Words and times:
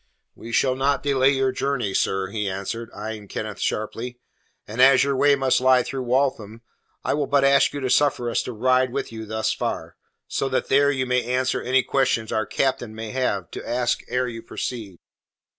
"We 0.33 0.51
shall 0.51 0.73
not 0.75 1.03
delay 1.03 1.29
your 1.29 1.51
journey, 1.51 1.93
sir," 1.93 2.29
he 2.29 2.49
answered, 2.49 2.89
eyeing 2.91 3.27
Kenneth 3.27 3.59
sharply, 3.59 4.17
"and 4.67 4.81
as 4.81 5.03
your 5.03 5.15
way 5.15 5.35
must 5.35 5.61
lie 5.61 5.83
through 5.83 6.01
Waltham, 6.05 6.63
I 7.03 7.13
will 7.13 7.27
but 7.27 7.43
ask 7.43 7.71
you 7.71 7.81
to 7.81 7.89
suffer 7.91 8.27
us 8.31 8.41
to 8.45 8.51
ride 8.51 8.91
with 8.91 9.11
you 9.11 9.27
thus 9.27 9.53
far, 9.53 9.97
so 10.27 10.49
that 10.49 10.69
there 10.69 10.89
you 10.89 11.05
may 11.05 11.23
answer 11.23 11.61
any 11.61 11.83
questions 11.83 12.31
our 12.31 12.47
captain 12.47 12.95
may 12.95 13.11
have 13.11 13.51
to 13.51 13.69
ask 13.69 14.01
ere 14.07 14.27
you 14.27 14.41
proceed." 14.41 14.97